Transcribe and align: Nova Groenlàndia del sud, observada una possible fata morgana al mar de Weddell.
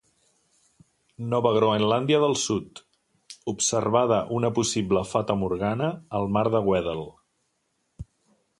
Nova 1.33 1.51
Groenlàndia 1.57 2.21
del 2.23 2.33
sud, 2.43 2.81
observada 3.53 4.17
una 4.39 4.51
possible 4.61 5.05
fata 5.11 5.39
morgana 5.43 5.91
al 6.21 6.29
mar 6.39 6.47
de 6.57 6.63
Weddell. 6.71 7.05